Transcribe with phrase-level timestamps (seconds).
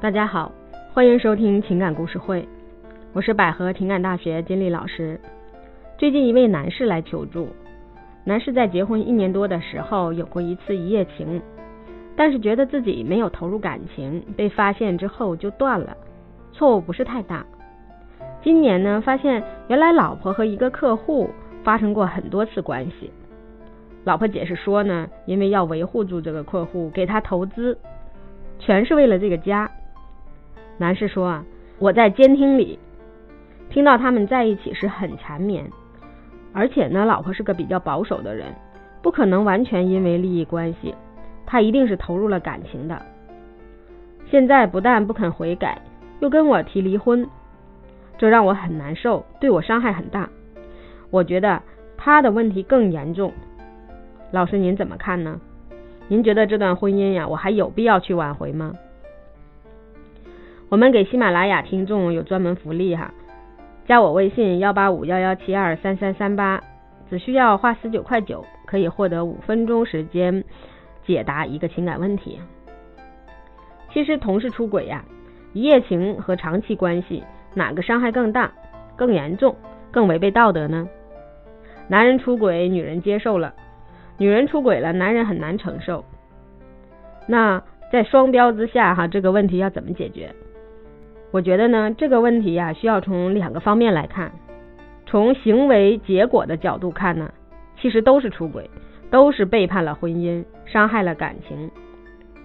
[0.00, 0.52] 大家好，
[0.94, 2.46] 欢迎收听情感故事会，
[3.12, 5.20] 我是百合情感大学金丽老师。
[5.98, 7.48] 最近一位男士来求助，
[8.22, 11.42] 男士在结婚一年多的时候有过一次一夜情，
[12.14, 15.96] 但是觉得自己没有投入感情，被发现之后就断了，
[16.52, 17.44] 错误不是太大。
[18.40, 21.28] 今年呢，发现原来老婆和一个客户
[21.64, 23.10] 发生过很多次关系，
[24.04, 27.76] 老婆解释说呢，因为要维护住这个客户，给他投资，
[28.60, 29.68] 全是为了这个家。
[30.78, 31.44] 男士说啊，
[31.78, 32.78] 我在监听里
[33.68, 35.68] 听到他们在一起时很缠绵，
[36.52, 38.54] 而且呢，老婆是个比较保守的人，
[39.02, 40.94] 不可能完全因为利益关系，
[41.44, 43.02] 他一定是投入了感情的。
[44.30, 45.80] 现在不但不肯悔改，
[46.20, 47.28] 又跟我提离婚，
[48.16, 50.28] 这让我很难受，对我伤害很大。
[51.10, 51.60] 我觉得
[51.96, 53.32] 他的问题更严重。
[54.30, 55.40] 老师您怎么看呢？
[56.06, 58.72] 您觉得这段婚姻呀，我还有必要去挽回吗？
[60.70, 63.10] 我们给喜马拉雅听众有专门福利哈，
[63.86, 66.62] 加我微信幺八五幺幺七二三三三八，
[67.08, 70.44] 只需要花十九块九，可以获得五分钟时间
[71.06, 72.38] 解答一个情感问题。
[73.90, 75.02] 其实同事出轨呀，
[75.54, 77.24] 一夜情和长期关系
[77.54, 78.52] 哪个伤害更大、
[78.94, 79.56] 更严重、
[79.90, 80.86] 更违背道德呢？
[81.88, 83.54] 男人出轨，女人接受了；
[84.18, 86.04] 女人出轨了，男人很难承受。
[87.26, 90.30] 那在双标之下哈，这个问题要怎么解决？
[91.30, 94.32] 我觉得呢，这个问题呀，需要从两个方面来看。
[95.06, 97.30] 从行为结果的角度看呢，
[97.80, 98.68] 其实都是出轨，
[99.10, 101.70] 都是背叛了婚姻，伤害了感情，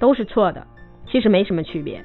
[0.00, 0.66] 都是错的，
[1.06, 2.04] 其实没什么区别。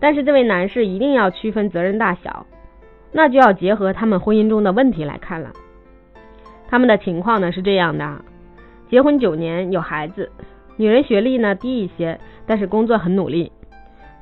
[0.00, 2.46] 但是这位男士一定要区分责任大小，
[3.10, 5.52] 那就要结合他们婚姻中的问题来看了。
[6.68, 8.24] 他们的情况呢是这样的：
[8.88, 10.30] 结婚九年，有孩子，
[10.76, 13.50] 女人学历呢低一些，但是工作很努力。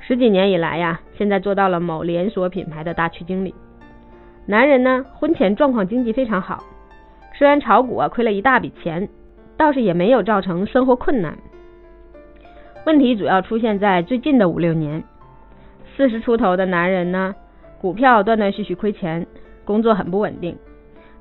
[0.06, 3.52] 十几年以来呀，现在做到了某连锁品牌的大区经理。
[4.46, 6.62] 男人呢，婚前状况经济非常好，
[7.34, 9.08] 虽然炒股啊亏了一大笔钱，
[9.56, 11.36] 倒是也没有造成生活困难。
[12.84, 15.02] 问题主要出现在最近的五六年。
[15.96, 17.34] 四十出头的男人呢，
[17.80, 19.26] 股票断断续续亏钱，
[19.64, 20.56] 工作很不稳定，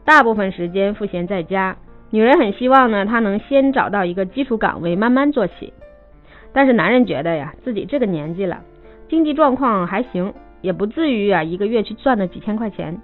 [0.03, 1.75] 大部分时间赋闲在家。
[2.11, 5.73] 女人很希望呢，他能先找到一个基础岗位，慢慢做起。
[6.53, 8.61] 但是男人觉得呀，自己这个年纪了。
[9.07, 12.99] 经济状况还行，也不至于啊一个月去赚那几千块钱。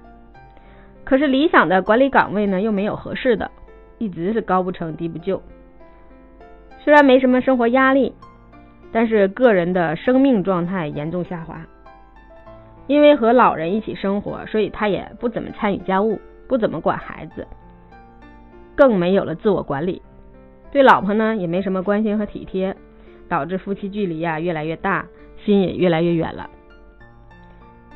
[1.04, 3.50] 可是理想的管理岗位呢又没有合适的，
[3.98, 5.42] 一直是高不成低不就。
[6.80, 8.14] 虽然没什么生活压力，
[8.92, 11.66] 但是个人的生命状态严重下滑。
[12.88, 17.48] 因为和老人一起生活，所以他也不怎么参与家务，不怎么管孩子，
[18.76, 20.02] 更没有了自我管理。
[20.72, 22.76] 对老婆呢也没什么关心和体贴，
[23.30, 25.06] 导致夫妻距离呀越来越大。
[25.46, 26.50] 心也越来越远了。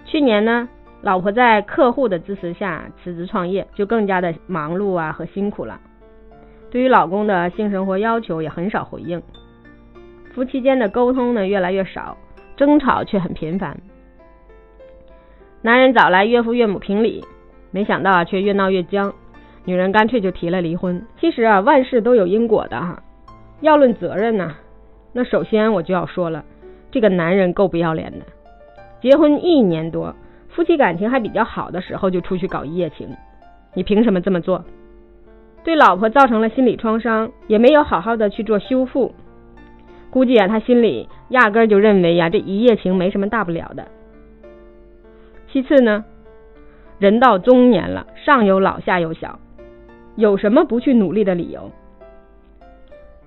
[0.06, 0.70] 去年呢，
[1.02, 5.80] 老婆在客户的支持下辞职创业，就更加的忙碌啊和辛苦了。
[6.72, 9.22] 对于老公的性生活要求也很少回应，
[10.34, 12.18] 夫妻间的沟通呢越来越少，
[12.56, 13.78] 争吵却很频繁。
[15.62, 17.24] 男人找来岳父岳母评理，
[17.72, 19.14] 没想到啊却越闹越僵，
[19.64, 21.06] 女人干脆就提了离婚。
[21.20, 23.02] 其实啊万事都有因果的哈，
[23.62, 24.56] 要论责任呢，
[25.14, 26.44] 那首先我就要说了。
[26.96, 28.26] 这个男人够不要脸的，
[29.02, 30.16] 结婚一年多，
[30.48, 33.10] 夫妻感情还比较好的时候就出去搞一夜情，
[33.74, 34.64] 你凭什么这么做？
[35.66, 39.14] 对老婆造成了心理创伤，也没有好好的去做修复，
[40.10, 43.86] 估计啊他心里压根就认为呀这一夜情没什么大不了的。
[45.52, 46.06] 其次呢，
[46.98, 49.38] 人到中年了，上有老下有小，
[50.16, 51.70] 有什么不去努力的理由？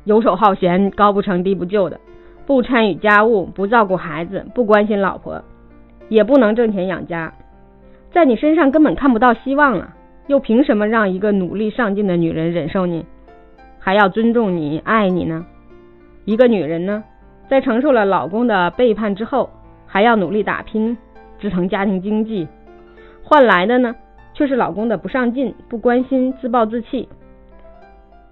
[0.05, 2.01] 游手好闲，高不成低不就的。
[2.49, 5.45] 不参与家务，不照顾孩子，不关心老婆，
[6.09, 7.35] 也不能挣钱养家，
[8.11, 9.93] 在你身上根本看不到希望了！
[10.29, 13.05] 又凭什么让一个努力上进的女人忍受你，
[13.79, 15.45] 还要尊重你、爱你呢？
[16.25, 17.05] 一个女人呢，
[17.51, 19.51] 在承受了老公的背叛之后，
[19.87, 20.97] 还要努力打拼，
[21.39, 22.49] 支撑家庭经济，
[23.23, 23.95] 换来的呢，
[24.33, 27.11] 却是老公的不上进、不关心、自暴自弃，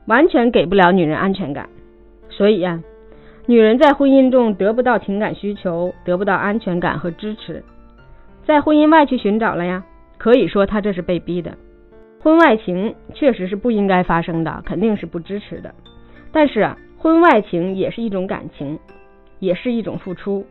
[0.06, 1.68] 完全给不了女人安全感。
[2.30, 2.80] 所以呀。
[3.48, 7.62] 女人在婚姻中得不到情感需求，得不到安全感和支持，
[8.44, 9.84] 在婚姻外去寻找了呀。
[10.18, 11.56] 可以说她这是被逼的。
[12.20, 15.72] 婚外情确实是不应该发生的，肯定是不支持的。
[16.32, 18.80] 但是，婚外情也是一种感情，
[19.38, 20.44] 也是一种付出，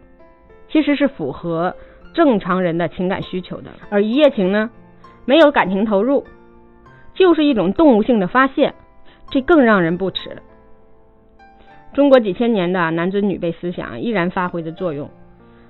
[0.70, 1.76] 其实是符合
[2.14, 3.72] 正常人的情感需求的。
[3.90, 4.70] 而一夜情呢，
[5.26, 6.24] 没有感情投入，
[7.14, 8.74] 就是一种动物性的发泄，
[9.30, 10.38] 这更让人不齿。
[11.96, 15.10] 中国几千年的男尊女卑思想依然发挥着作用，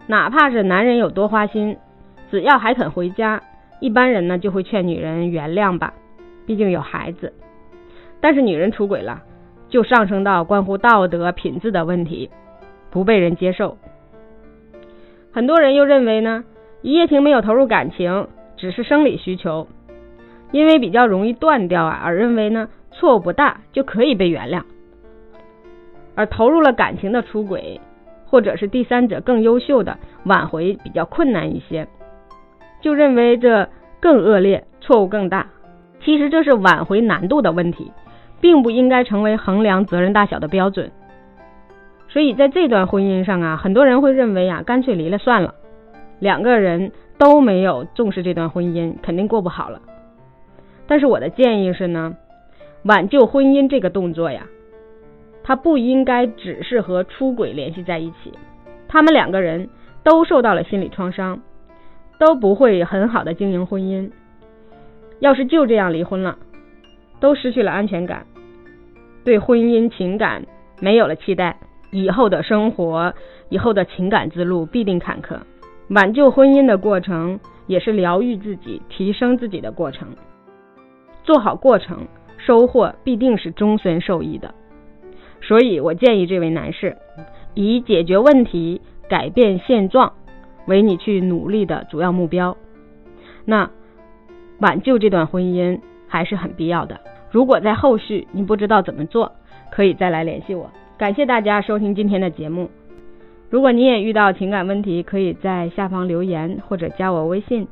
[0.07, 1.77] 哪怕是男人有多花心，
[2.31, 3.43] 只要还肯回家，
[3.79, 5.93] 一般人呢就会劝女人原谅吧，
[6.47, 7.31] 毕竟有孩子。
[8.21, 9.21] 但是女人出轨了，
[9.69, 12.31] 就上升到关乎道德品质的问题，
[12.89, 13.77] 不被人接受。
[15.31, 16.43] 很多人又认为呢，
[16.81, 19.67] 一夜情没有投入感情，只是生理需求，
[20.51, 24.63] 因为比较容易断掉啊，而认为呢错误不大就可以被原谅。
[26.15, 27.79] 而投入了感情的出轨，
[28.25, 31.87] 或者是第三者更优秀的挽回比较困难一些，
[32.81, 33.69] 就认为这
[33.99, 35.47] 更恶劣，错误更大。
[36.03, 37.91] 其实这是挽回难度的问题。
[38.41, 40.91] 并不应该成为衡量责任大小的标准，
[42.09, 45.55] 所以在这段婚姻上啊，很多人会认为啊，干脆离了算了，
[46.19, 49.81] 两个人都没有重视这段婚姻，肯定过不好了。
[50.85, 52.15] 但是我的建议是呢，
[52.83, 54.45] 挽救婚姻这个动作呀，
[55.47, 58.33] 他不应该只是和出轨联系在一起，
[58.87, 59.69] 他们两个人
[60.03, 61.39] 都受到了心理创伤，
[62.17, 64.09] 都不会很好的经营婚姻。
[65.19, 66.37] 要是就这样离婚了。
[67.21, 68.25] 都失去了安全感，
[69.23, 70.45] 对婚姻情感
[70.81, 71.57] 没有了期待，
[71.89, 73.13] 以后的生活、
[73.49, 75.37] 以后的情感之路必定坎坷。
[75.89, 80.09] 挽救婚姻的过程，也是疗愈自己、提升自己的过程。
[81.23, 82.05] 做好过程，
[82.37, 84.53] 收获必定是终身受益的。
[85.47, 86.97] 所以我建议这位男士，
[87.53, 90.13] 以解决问题、改变现状
[90.65, 92.57] 为你去努力的主要目标。
[93.45, 93.69] 那
[94.59, 96.99] 挽救这段婚姻还是很必要的。
[97.29, 99.33] 如果在后续你不知道怎么做，
[99.71, 100.71] 可以再来联系我。
[100.97, 102.69] 感谢大家收听今天的节目。
[103.49, 107.67] 如果你也遇到情感问题，可以在下方留言或者加我微信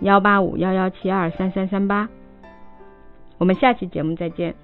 [0.00, 2.08] 幺八五幺幺七二三三三八。
[3.38, 4.63] 我们下期节目再见。